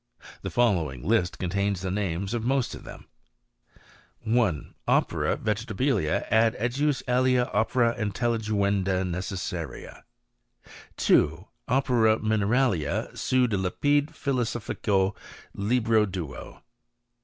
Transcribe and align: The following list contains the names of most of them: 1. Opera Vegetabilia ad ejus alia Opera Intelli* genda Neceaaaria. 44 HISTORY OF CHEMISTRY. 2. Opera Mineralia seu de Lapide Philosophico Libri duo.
The 0.41 0.49
following 0.49 1.03
list 1.07 1.37
contains 1.37 1.81
the 1.83 1.91
names 1.91 2.33
of 2.33 2.43
most 2.43 2.73
of 2.73 2.83
them: 2.83 3.05
1. 4.23 4.73
Opera 4.87 5.37
Vegetabilia 5.37 6.25
ad 6.31 6.55
ejus 6.59 7.03
alia 7.07 7.45
Opera 7.53 7.93
Intelli* 7.95 8.39
genda 8.41 9.03
Neceaaaria. 9.05 10.01
44 10.63 10.63
HISTORY 10.63 10.65
OF 10.65 10.97
CHEMISTRY. 11.29 11.37
2. 11.37 11.47
Opera 11.67 12.17
Mineralia 12.19 13.09
seu 13.15 13.45
de 13.45 13.57
Lapide 13.59 14.07
Philosophico 14.15 15.15
Libri 15.53 16.07
duo. 16.07 16.63